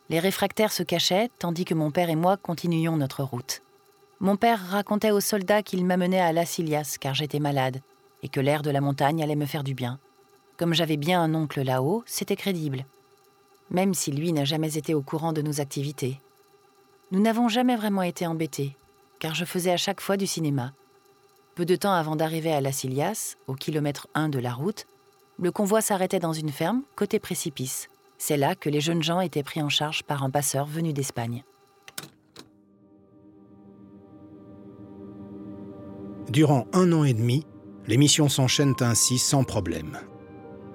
Les 0.10 0.20
réfractaires 0.20 0.72
se 0.72 0.84
cachaient, 0.84 1.30
tandis 1.38 1.66
que 1.66 1.74
mon 1.74 1.92
père 1.92 2.10
et 2.10 2.16
moi 2.16 2.38
continuions 2.38 2.98
notre 2.98 3.24
route. 3.24 3.62
Mon 4.20 4.36
père 4.36 4.60
racontait 4.70 5.12
aux 5.12 5.20
soldats 5.20 5.62
qu'il 5.62 5.86
m'amenait 5.86 6.20
à 6.20 6.32
Las 6.32 6.58
Ilias 6.58 6.98
car 7.00 7.14
j'étais 7.14 7.40
malade, 7.40 7.82
et 8.24 8.30
que 8.30 8.40
l'air 8.40 8.64
de 8.64 8.72
la 8.72 8.82
montagne 8.82 9.22
allait 9.22 9.36
me 9.36 9.46
faire 9.46 9.64
du 9.64 9.76
bien. 9.76 10.00
Comme 10.58 10.74
j'avais 10.74 10.98
bien 10.98 11.22
un 11.22 11.36
oncle 11.36 11.62
là-haut, 11.62 12.04
c'était 12.08 12.36
crédible. 12.36 12.86
Même 13.70 13.94
si 13.94 14.12
lui 14.12 14.34
n'a 14.34 14.44
jamais 14.44 14.76
été 14.76 14.96
au 14.96 15.04
courant 15.04 15.34
de 15.34 15.44
nos 15.44 15.62
activités. 15.62 16.20
Nous 17.12 17.22
n'avons 17.22 17.48
jamais 17.48 17.76
vraiment 17.76 18.02
été 18.02 18.26
embêtés, 18.26 18.76
car 19.20 19.36
je 19.36 19.46
faisais 19.46 19.72
à 19.72 19.78
chaque 19.78 20.02
fois 20.02 20.18
du 20.18 20.26
cinéma. 20.26 20.74
Peu 21.54 21.66
de 21.66 21.76
temps 21.76 21.94
avant 21.94 22.16
d'arriver 22.16 22.52
à 22.52 22.62
Las 22.62 22.84
Ilias, 22.84 23.36
au 23.46 23.54
kilomètre 23.54 24.08
1 24.16 24.30
de 24.30 24.40
la 24.40 24.54
route, 24.54 24.88
le 25.40 25.52
convoi 25.52 25.82
s'arrêtait 25.82 26.20
dans 26.20 26.34
une 26.34 26.52
ferme, 26.52 26.82
côté 26.96 27.20
précipice. 27.20 27.88
C'est 28.18 28.38
là 28.38 28.56
que 28.56 28.70
les 28.70 28.82
jeunes 28.82 29.04
gens 29.04 29.20
étaient 29.20 29.44
pris 29.44 29.62
en 29.62 29.70
charge 29.70 30.02
par 30.04 30.24
un 30.24 30.32
passeur 30.32 30.66
venu 30.66 30.92
d'Espagne. 30.92 31.44
Durant 36.30 36.68
un 36.74 36.92
an 36.92 37.06
et 37.06 37.14
demi, 37.14 37.46
les 37.88 37.96
missions 37.96 38.28
s'enchaînent 38.28 38.76
ainsi 38.82 39.18
sans 39.18 39.46
problème. 39.46 39.98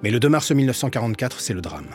Mais 0.01 0.09
le 0.09 0.19
2 0.19 0.27
mars 0.27 0.51
1944, 0.51 1.39
c'est 1.39 1.53
le 1.53 1.61
drame. 1.61 1.89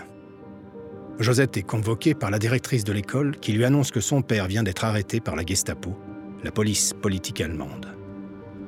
Josette 1.19 1.57
est 1.57 1.65
convoquée 1.65 2.15
par 2.15 2.31
la 2.31 2.39
directrice 2.39 2.85
de 2.85 2.93
l'école 2.93 3.37
qui 3.41 3.53
lui 3.53 3.65
annonce 3.65 3.91
que 3.91 4.01
son 4.01 4.23
père 4.23 4.47
vient 4.47 4.63
d'être 4.63 4.85
arrêté 4.85 5.19
par 5.19 5.35
la 5.35 5.45
Gestapo, 5.45 5.99
la 6.45 6.53
police 6.53 6.95
politique 7.03 7.41
allemande. 7.41 7.89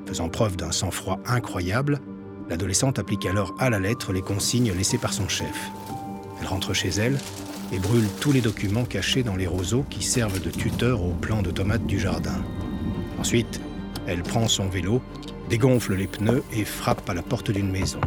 Faisant 0.06 0.28
preuve 0.28 0.56
d'un 0.56 0.73
sang-froid 0.73 1.20
incroyable, 1.25 2.00
l'adolescente 2.49 2.99
applique 2.99 3.26
alors 3.26 3.54
à 3.61 3.70
la 3.70 3.78
lettre 3.78 4.12
les 4.12 4.23
consignes 4.23 4.73
laissées 4.76 4.99
par 4.99 5.12
son 5.12 5.28
chef. 5.28 5.70
Elle 6.40 6.49
rentre 6.49 6.75
chez 6.75 6.88
elle 6.88 7.16
et 7.73 7.78
brûle 7.78 8.09
tous 8.20 8.32
les 8.32 8.40
documents 8.40 8.85
cachés 8.85 9.23
dans 9.23 9.37
les 9.37 9.47
roseaux 9.47 9.85
qui 9.88 10.02
servent 10.02 10.40
de 10.40 10.50
tuteurs 10.50 11.04
au 11.04 11.12
plan 11.12 11.42
de 11.42 11.52
tomates 11.52 11.87
du 11.87 12.00
jardin. 12.00 12.42
Ensuite, 13.20 13.61
elle 14.07 14.23
prend 14.23 14.49
son 14.49 14.69
vélo, 14.69 15.02
dégonfle 15.49 15.95
les 15.95 16.07
pneus 16.07 16.42
et 16.52 16.64
frappe 16.64 17.09
à 17.09 17.14
la 17.14 17.23
porte 17.23 17.50
d'une 17.50 17.71
maison. 17.71 18.00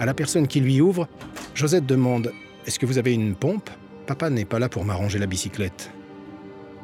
À 0.00 0.06
la 0.06 0.14
personne 0.14 0.46
qui 0.46 0.60
lui 0.60 0.80
ouvre, 0.80 1.08
Josette 1.54 1.86
demande 1.86 2.32
Est-ce 2.66 2.78
que 2.78 2.86
vous 2.86 2.98
avez 2.98 3.14
une 3.14 3.34
pompe? 3.34 3.70
Papa 4.06 4.30
n'est 4.30 4.44
pas 4.44 4.58
là 4.58 4.68
pour 4.68 4.84
m'arranger 4.84 5.18
la 5.18 5.26
bicyclette. 5.26 5.90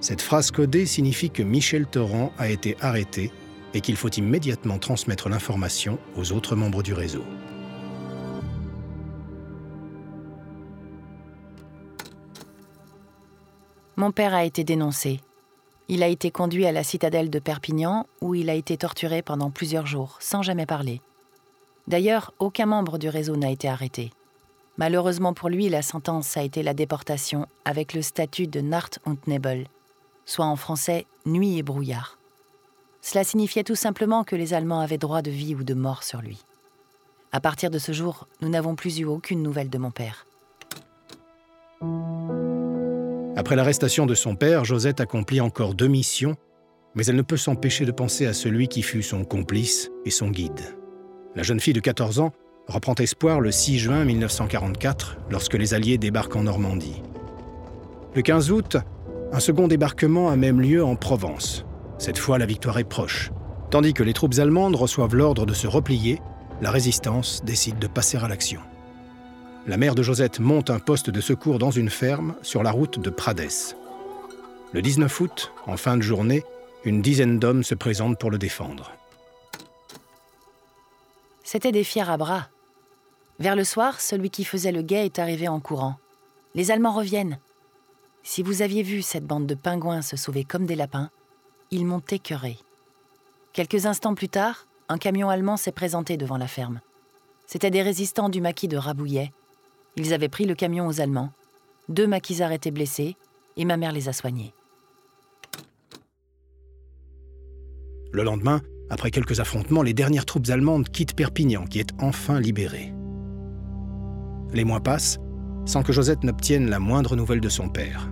Cette 0.01 0.21
phrase 0.21 0.51
codée 0.51 0.87
signifie 0.87 1.31
que 1.31 1.43
Michel 1.43 1.87
Torrent 1.87 2.33
a 2.39 2.49
été 2.49 2.77
arrêté 2.81 3.31
et 3.75 3.81
qu'il 3.81 3.97
faut 3.97 4.11
immédiatement 4.11 4.79
transmettre 4.79 5.29
l'information 5.29 5.99
aux 6.17 6.33
autres 6.33 6.57
membres 6.57 6.83
du 6.83 6.93
réseau. 6.93 7.25
Mon 13.97 14.11
père 14.11 14.35
a 14.35 14.45
été 14.45 14.65
dénoncé. 14.65 15.21
Il 15.89 16.03
a 16.03 16.09
été 16.09 16.31
conduit 16.31 16.67
à 16.67 16.73
la 16.73 16.85
citadelle 16.85 17.31
de 17.31 17.39
Perpignan 17.39 18.07
où 18.21 18.35
il 18.35 18.49
a 18.51 18.55
été 18.55 18.77
torturé 18.77 19.23
pendant 19.23 19.51
plusieurs 19.51 19.87
jours 19.87 20.17
sans 20.21 20.43
jamais 20.43 20.67
parler. 20.67 21.01
D'ailleurs, 21.89 22.33
aucun 22.39 22.67
membre 22.67 22.99
du 22.99 23.09
réseau 23.09 23.37
n'a 23.37 23.51
été 23.51 23.69
arrêté. 23.69 24.12
Malheureusement 24.79 25.35
pour 25.35 25.49
lui, 25.49 25.69
la 25.69 25.83
sentence 25.83 26.37
a 26.37 26.43
été 26.43 26.62
la 26.62 26.75
déportation 26.75 27.47
avec 27.65 27.93
le 27.93 28.03
statut 28.03 28.47
de 28.47 28.61
Nacht 28.61 29.01
und 29.05 29.19
Nebel, 29.27 29.67
soit 30.25 30.47
en 30.47 30.57
français 30.57 31.07
nuit 31.27 31.59
et 31.59 31.62
brouillard. 31.62 32.19
Cela 33.01 33.25
signifiait 33.25 33.65
tout 33.65 33.75
simplement 33.75 34.23
que 34.25 34.37
les 34.37 34.55
Allemands 34.55 34.81
avaient 34.81 34.97
droit 34.97 35.23
de 35.23 35.31
vie 35.31 35.55
ou 35.55 35.65
de 35.65 35.75
mort 35.75 36.05
sur 36.05 36.23
lui. 36.23 36.45
À 37.33 37.41
partir 37.41 37.71
de 37.71 37.79
ce 37.79 37.93
jour, 37.93 38.29
nous 38.41 38.49
n'avons 38.49 38.77
plus 38.77 39.01
eu 39.01 39.05
aucune 39.05 39.43
nouvelle 39.43 39.71
de 39.71 39.79
mon 39.79 39.91
père. 39.91 40.27
Après 43.35 43.57
l'arrestation 43.57 44.05
de 44.05 44.15
son 44.15 44.37
père, 44.37 44.65
Josette 44.65 45.01
accomplit 45.01 45.41
encore 45.41 45.75
deux 45.75 45.87
missions, 45.89 46.37
mais 46.95 47.07
elle 47.07 47.17
ne 47.17 47.23
peut 47.23 47.39
s'empêcher 47.39 47.87
de 47.87 47.93
penser 47.93 48.27
à 48.27 48.35
celui 48.35 48.69
qui 48.69 48.83
fut 48.83 49.03
son 49.03 49.25
complice 49.25 49.91
et 50.05 50.11
son 50.11 50.29
guide. 50.29 50.61
La 51.35 51.43
jeune 51.43 51.61
fille 51.61 51.73
de 51.73 51.81
14 51.81 52.21
ans 52.21 52.33
reprend 52.69 52.95
espoir 52.97 53.41
le 53.41 53.51
6 53.51 53.79
juin 53.79 54.05
1944 54.05 55.17
lorsque 55.31 55.55
les 55.55 55.73
Alliés 55.73 55.97
débarquent 55.97 56.37
en 56.37 56.43
Normandie. 56.43 57.03
Le 58.15 58.21
15 58.21 58.51
août, 58.51 58.77
un 59.33 59.41
second 59.41 59.67
débarquement 59.67 60.29
a 60.29 60.37
même 60.37 60.61
lieu 60.61 60.85
en 60.85 60.95
Provence. 60.95 61.65
Cette 61.97 62.19
fois, 62.19 62.37
la 62.37 62.45
victoire 62.45 62.79
est 62.79 62.85
proche. 62.85 63.31
Tandis 63.71 63.95
que 63.95 64.03
les 64.03 64.12
troupes 64.12 64.39
allemandes 64.39 64.77
reçoivent 64.77 65.15
l'ordre 65.15 65.47
de 65.47 65.55
se 65.55 65.67
replier, 65.67 66.21
la 66.61 66.71
résistance 66.71 67.43
décide 67.43 67.79
de 67.79 67.87
passer 67.87 68.19
à 68.19 68.29
l'action. 68.29 68.61
La 69.64 69.76
mère 69.76 69.95
de 69.95 70.02
Josette 70.02 70.40
monte 70.40 70.71
un 70.71 70.81
poste 70.81 71.09
de 71.09 71.21
secours 71.21 71.61
dans 71.61 71.71
une 71.71 71.88
ferme 71.88 72.35
sur 72.42 72.64
la 72.64 72.73
route 72.73 72.99
de 72.99 73.11
Prades. 73.11 73.76
Le 74.73 74.83
19 74.83 75.21
août, 75.21 75.52
en 75.66 75.76
fin 75.76 75.97
de 75.97 76.02
journée, 76.02 76.42
une 76.85 77.00
dizaine 77.00 77.38
d'hommes 77.38 77.62
se 77.62 77.76
présentent 77.76 78.19
pour 78.19 78.33
le 78.33 78.38
défendre. 78.38 78.90
C'étaient 81.45 81.71
des 81.71 81.85
fiers 81.85 82.11
à 82.11 82.16
bras. 82.16 82.49
Vers 83.38 83.54
le 83.54 83.62
soir, 83.62 84.00
celui 84.00 84.31
qui 84.31 84.45
faisait 84.45 84.73
le 84.73 84.83
guet 84.83 85.04
est 85.04 85.21
arrivé 85.21 85.47
en 85.47 85.61
courant. 85.61 85.97
Les 86.57 86.73
Allemands 86.73 86.95
reviennent. 86.95 87.38
Si 88.25 88.42
vous 88.42 88.62
aviez 88.62 88.83
vu 88.83 89.00
cette 89.00 89.26
bande 89.26 89.47
de 89.47 89.54
pingouins 89.54 90.02
se 90.02 90.16
sauver 90.16 90.42
comme 90.42 90.66
des 90.66 90.76
lapins, 90.76 91.11
ils 91.71 91.87
m'ont 91.87 92.02
écœuré. 92.11 92.59
Quelques 93.52 93.87
instants 93.87 94.14
plus 94.16 94.28
tard, 94.28 94.66
un 94.88 94.99
camion 94.99 95.28
allemand 95.28 95.57
s'est 95.57 95.71
présenté 95.71 96.16
devant 96.16 96.37
la 96.37 96.49
ferme. 96.49 96.81
C'étaient 97.47 97.71
des 97.71 97.83
résistants 97.83 98.28
du 98.28 98.40
maquis 98.40 98.69
de 98.69 98.76
Rabouillet. 98.76 99.33
Ils 99.96 100.14
avaient 100.14 100.28
pris 100.28 100.46
le 100.46 100.54
camion 100.54 100.87
aux 100.87 101.00
Allemands. 101.00 101.32
Deux 101.88 102.06
maquisards 102.06 102.52
étaient 102.52 102.70
blessés 102.70 103.16
et 103.56 103.64
ma 103.64 103.76
mère 103.76 103.92
les 103.92 104.08
a 104.08 104.12
soignés. 104.12 104.54
Le 108.12 108.22
lendemain, 108.22 108.61
après 108.90 109.11
quelques 109.11 109.40
affrontements, 109.40 109.82
les 109.82 109.94
dernières 109.94 110.26
troupes 110.26 110.49
allemandes 110.50 110.88
quittent 110.88 111.14
Perpignan, 111.14 111.64
qui 111.64 111.78
est 111.78 111.90
enfin 111.99 112.40
libérée. 112.40 112.92
Les 114.52 114.64
mois 114.64 114.80
passent 114.80 115.18
sans 115.64 115.82
que 115.82 115.92
Josette 115.92 116.25
n'obtienne 116.25 116.68
la 116.68 116.78
moindre 116.78 117.16
nouvelle 117.16 117.40
de 117.40 117.49
son 117.49 117.68
père. 117.68 118.11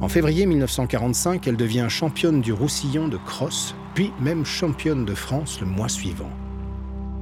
En 0.00 0.08
février 0.08 0.46
1945, 0.46 1.46
elle 1.46 1.56
devient 1.56 1.86
championne 1.88 2.40
du 2.40 2.52
Roussillon 2.52 3.08
de 3.08 3.16
cross, 3.16 3.74
puis 3.94 4.12
même 4.20 4.44
championne 4.44 5.04
de 5.04 5.14
France 5.14 5.60
le 5.60 5.66
mois 5.66 5.88
suivant, 5.88 6.30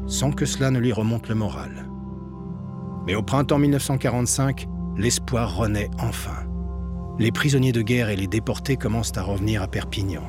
sans 0.07 0.33
que 0.33 0.45
cela 0.45 0.71
ne 0.71 0.79
lui 0.79 0.93
remonte 0.93 1.29
le 1.29 1.35
moral. 1.35 1.87
Mais 3.07 3.15
au 3.15 3.23
printemps 3.23 3.59
1945, 3.59 4.67
l'espoir 4.97 5.57
renaît 5.57 5.91
enfin. 5.99 6.45
Les 7.19 7.31
prisonniers 7.31 7.73
de 7.73 7.83
guerre 7.83 8.09
et 8.11 8.17
les 8.17 8.27
déportés 8.27 8.77
commencent 8.77 9.17
à 9.17 9.23
revenir 9.23 9.63
à 9.63 9.69
Perpignan. 9.69 10.23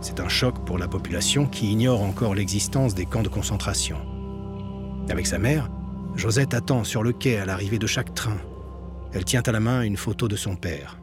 C'est 0.00 0.18
un 0.18 0.28
choc 0.28 0.64
pour 0.64 0.78
la 0.78 0.88
population 0.88 1.46
qui 1.46 1.70
ignore 1.70 2.02
encore 2.02 2.34
l'existence 2.34 2.94
des 2.94 3.06
camps 3.06 3.22
de 3.22 3.28
concentration. 3.28 3.98
Avec 5.08 5.26
sa 5.26 5.38
mère, 5.38 5.70
Josette 6.16 6.54
attend 6.54 6.84
sur 6.84 7.02
le 7.02 7.12
quai 7.12 7.38
à 7.38 7.44
l'arrivée 7.44 7.78
de 7.78 7.86
chaque 7.86 8.14
train. 8.14 8.38
Elle 9.12 9.24
tient 9.24 9.42
à 9.42 9.52
la 9.52 9.60
main 9.60 9.82
une 9.82 9.96
photo 9.96 10.26
de 10.26 10.36
son 10.36 10.56
père. 10.56 10.98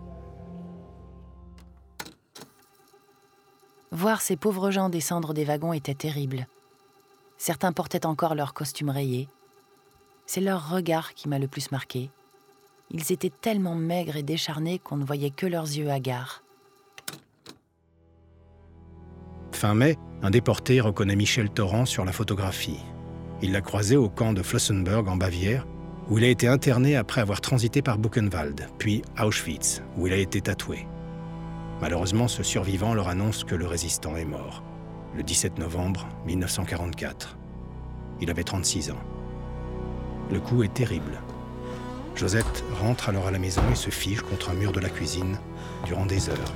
Voir 3.91 4.21
ces 4.21 4.35
pauvres 4.35 4.71
gens 4.71 4.89
descendre 4.89 5.33
des 5.33 5.45
wagons 5.45 5.73
était 5.73 5.95
terrible. 5.95 6.47
Certains 7.37 7.71
portaient 7.71 8.05
encore 8.05 8.35
leurs 8.35 8.53
costumes 8.53 8.89
rayés. 8.89 9.29
C'est 10.31 10.41
leur 10.41 10.69
regard 10.69 11.15
qui 11.15 11.27
m'a 11.27 11.39
le 11.39 11.47
plus 11.47 11.71
marqué. 11.71 12.11
Ils 12.91 13.11
étaient 13.11 13.31
tellement 13.31 13.73
maigres 13.73 14.15
et 14.15 14.21
décharnés 14.21 14.77
qu'on 14.77 14.97
ne 14.97 15.03
voyait 15.03 15.31
que 15.31 15.47
leurs 15.47 15.65
yeux 15.65 15.89
hagards. 15.89 16.43
Fin 19.51 19.73
mai, 19.73 19.97
un 20.21 20.29
déporté 20.29 20.81
reconnaît 20.81 21.15
Michel 21.15 21.49
Torrent 21.49 21.87
sur 21.87 22.05
la 22.05 22.11
photographie. 22.11 22.77
Il 23.41 23.53
l'a 23.53 23.61
croisé 23.61 23.97
au 23.97 24.07
camp 24.07 24.33
de 24.33 24.43
Flossenburg 24.43 25.09
en 25.09 25.17
Bavière, 25.17 25.65
où 26.11 26.19
il 26.19 26.23
a 26.23 26.27
été 26.27 26.47
interné 26.47 26.95
après 26.95 27.21
avoir 27.21 27.41
transité 27.41 27.81
par 27.81 27.97
Buchenwald, 27.97 28.67
puis 28.77 29.01
Auschwitz, 29.19 29.81
où 29.97 30.05
il 30.05 30.13
a 30.13 30.17
été 30.17 30.41
tatoué. 30.41 30.85
Malheureusement, 31.81 32.27
ce 32.27 32.43
survivant 32.43 32.93
leur 32.93 33.07
annonce 33.07 33.43
que 33.43 33.55
le 33.55 33.65
résistant 33.65 34.15
est 34.15 34.25
mort, 34.25 34.61
le 35.15 35.23
17 35.23 35.57
novembre 35.57 36.07
1944. 36.27 37.35
Il 38.21 38.29
avait 38.29 38.43
36 38.43 38.91
ans. 38.91 39.18
Le 40.31 40.39
coup 40.39 40.63
est 40.63 40.73
terrible. 40.73 41.21
Josette 42.15 42.63
rentre 42.81 43.09
alors 43.09 43.27
à 43.27 43.31
la 43.31 43.39
maison 43.39 43.61
et 43.71 43.75
se 43.75 43.89
fige 43.89 44.21
contre 44.21 44.49
un 44.49 44.53
mur 44.53 44.71
de 44.71 44.79
la 44.79 44.89
cuisine 44.89 45.37
durant 45.85 46.05
des 46.05 46.29
heures. 46.29 46.53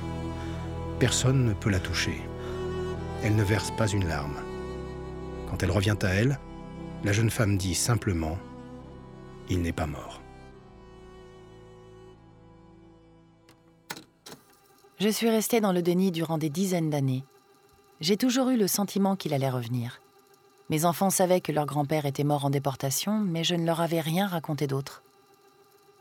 Personne 0.98 1.44
ne 1.44 1.54
peut 1.54 1.70
la 1.70 1.80
toucher. 1.80 2.20
Elle 3.22 3.34
ne 3.34 3.42
verse 3.42 3.70
pas 3.72 3.88
une 3.88 4.06
larme. 4.06 4.36
Quand 5.50 5.62
elle 5.62 5.70
revient 5.70 5.96
à 6.02 6.08
elle, 6.08 6.38
la 7.02 7.12
jeune 7.12 7.30
femme 7.30 7.56
dit 7.56 7.74
simplement⁇ 7.74 8.32
Il 9.50 9.62
n'est 9.62 9.72
pas 9.72 9.86
mort⁇ 9.86 10.20
Je 15.00 15.08
suis 15.08 15.28
restée 15.28 15.60
dans 15.60 15.72
le 15.72 15.82
déni 15.82 16.12
durant 16.12 16.38
des 16.38 16.50
dizaines 16.50 16.90
d'années. 16.90 17.24
J'ai 18.00 18.16
toujours 18.16 18.50
eu 18.50 18.56
le 18.56 18.68
sentiment 18.68 19.16
qu'il 19.16 19.34
allait 19.34 19.50
revenir. 19.50 20.00
Mes 20.74 20.86
enfants 20.86 21.10
savaient 21.10 21.40
que 21.40 21.52
leur 21.52 21.66
grand-père 21.66 22.04
était 22.04 22.24
mort 22.24 22.46
en 22.46 22.50
déportation, 22.50 23.20
mais 23.20 23.44
je 23.44 23.54
ne 23.54 23.64
leur 23.64 23.80
avais 23.80 24.00
rien 24.00 24.26
raconté 24.26 24.66
d'autre. 24.66 25.04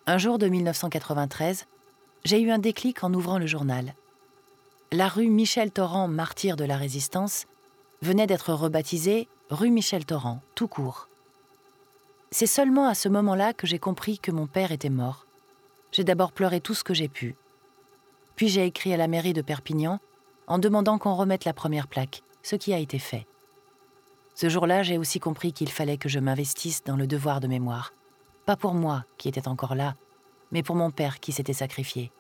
Un 0.08 0.18
jour 0.18 0.40
de 0.40 0.48
1993, 0.48 1.68
j'ai 2.26 2.42
eu 2.42 2.50
un 2.50 2.58
déclic 2.58 3.04
en 3.04 3.14
ouvrant 3.14 3.38
le 3.38 3.46
journal. 3.46 3.94
La 4.92 5.10
rue 5.10 5.28
Michel 5.28 5.70
Torrent, 5.70 6.08
martyr 6.08 6.56
de 6.56 6.64
la 6.64 6.76
résistance, 6.76 7.46
venait 8.02 8.26
d'être 8.26 8.52
rebaptisée 8.52 9.28
rue 9.52 9.70
Michel 9.70 10.06
Torrent, 10.06 10.42
tout 10.56 10.68
court. 10.68 11.08
C'est 12.32 12.48
seulement 12.48 12.88
à 12.88 12.96
ce 12.96 13.10
moment-là 13.10 13.54
que 13.54 13.68
j'ai 13.68 13.78
compris 13.78 14.18
que 14.18 14.32
mon 14.32 14.48
père 14.48 14.72
était 14.72 14.90
mort. 14.90 15.28
J'ai 15.92 16.04
d'abord 16.04 16.32
pleuré 16.32 16.62
tout 16.62 16.74
ce 16.74 16.84
que 16.84 16.96
j'ai 16.96 17.10
pu. 17.10 17.36
Puis 18.36 18.48
j'ai 18.48 18.66
écrit 18.66 18.92
à 18.92 18.98
la 18.98 19.08
mairie 19.08 19.34
de 19.34 19.44
Perpignan 19.44 20.00
en 20.48 20.58
demandant 20.58 20.98
qu'on 20.98 21.14
remette 21.14 21.46
la 21.46 21.54
première 21.54 21.88
plaque, 21.88 22.24
ce 22.42 22.56
qui 22.56 22.74
a 22.74 22.80
été 22.80 22.98
fait. 22.98 23.28
Ce 24.36 24.50
jour-là, 24.50 24.82
j'ai 24.84 24.98
aussi 24.98 25.20
compris 25.20 25.54
qu'il 25.54 25.70
fallait 25.70 25.98
que 25.98 26.10
je 26.10 26.20
m'investisse 26.20 26.84
dans 26.84 26.96
le 26.96 27.06
devoir 27.06 27.40
de 27.40 27.48
mémoire. 27.48 27.94
Pas 28.46 28.56
pour 28.56 28.74
moi, 28.74 29.06
qui 29.18 29.30
était 29.30 29.48
encore 29.48 29.76
là, 29.76 29.96
mais 30.52 30.64
pour 30.64 30.76
mon 30.76 30.92
père 30.92 31.20
qui 31.20 31.32
s'était 31.32 31.54
sacrifié. 31.54 32.12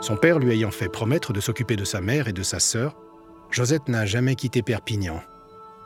Son 0.00 0.16
père 0.16 0.38
lui 0.38 0.52
ayant 0.52 0.70
fait 0.70 0.88
promettre 0.88 1.32
de 1.32 1.40
s'occuper 1.40 1.74
de 1.74 1.84
sa 1.84 2.00
mère 2.00 2.28
et 2.28 2.32
de 2.32 2.44
sa 2.44 2.60
sœur, 2.60 2.96
Josette 3.50 3.88
n'a 3.88 4.06
jamais 4.06 4.36
quitté 4.36 4.62
Perpignan. 4.62 5.20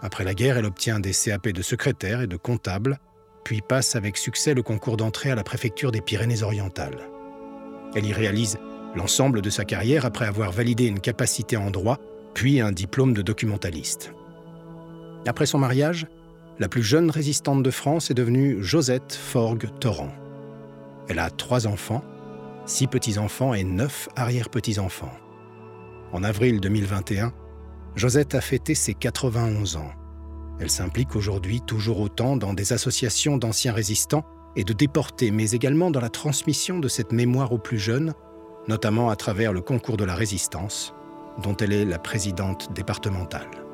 Après 0.03 0.25
la 0.25 0.35
guerre, 0.35 0.59
elle 0.59 0.67
obtient 0.67 1.01
des 1.01 1.13
CAP 1.13 1.49
de 1.49 1.63
secrétaire 1.63 2.21
et 2.21 2.27
de 2.27 2.37
comptable, 2.37 2.99
puis 3.45 3.63
passe 3.63 3.97
avec 3.97 4.19
succès 4.19 4.53
le 4.53 4.63
concours 4.63 4.99
d'entrée 4.99 5.31
à 5.31 5.35
la 5.35 5.43
préfecture 5.43 5.91
des 5.91 6.03
Pyrénées-Orientales. 6.03 7.09
Elle 7.95 8.07
y 8.07 8.13
réalise 8.13 8.59
l'ensemble 8.95 9.43
de 9.43 9.51
sa 9.51 9.65
carrière 9.65 10.05
après 10.05 10.27
avoir 10.27 10.53
validé 10.53 10.87
une 10.87 11.01
capacité 11.01 11.57
en 11.57 11.71
droit, 11.71 11.99
puis 12.35 12.61
un 12.61 12.73
diplôme 12.73 13.15
de 13.15 13.23
documentaliste. 13.23 14.13
Après 15.27 15.47
son 15.47 15.59
mariage, 15.59 16.07
la 16.59 16.69
plus 16.69 16.83
jeune 16.83 17.11
résistante 17.11 17.63
de 17.63 17.71
France 17.71 18.11
est 18.11 18.15
devenue 18.15 18.63
Josette 18.63 19.15
Forgue 19.15 19.69
Torrent. 19.81 20.13
Elle 21.09 21.19
a 21.19 21.31
trois 21.31 21.67
enfants, 21.67 22.05
six 22.67 22.87
petits-enfants 22.87 23.55
et 23.55 23.65
neuf 23.65 24.09
arrière-petits-enfants. 24.17 25.13
En 26.13 26.25
avril 26.25 26.61
2021, 26.61 27.33
Josette 27.97 28.35
a 28.35 28.41
fêté 28.41 28.75
ses 28.75 28.95
91 28.95 29.77
ans. 29.77 29.91
Elle 30.61 30.71
s'implique 30.71 31.17
aujourd'hui 31.17 31.61
toujours 31.67 32.01
autant 32.01 32.37
dans 32.37 32.53
des 32.53 32.73
associations 32.73 33.39
d'anciens 33.39 33.73
résistants 33.73 34.25
et 34.57 34.65
de 34.65 34.73
déportés, 34.73 35.31
mais 35.31 35.53
également 35.53 35.91
dans 35.91 36.01
la 36.01 36.11
transmission 36.11 36.79
de 36.79 36.89
cette 36.89 37.13
mémoire 37.13 37.53
aux 37.53 37.59
plus 37.59 37.79
jeunes, 37.79 38.13
notamment 38.69 39.11
à 39.11 39.17
travers 39.17 39.53
le 39.53 39.61
concours 39.61 39.97
de 39.97 40.05
la 40.05 40.15
résistance, 40.15 40.95
dont 41.43 41.57
elle 41.57 41.73
est 41.73 41.85
la 41.85 41.99
présidente 41.99 42.73
départementale. 42.73 43.70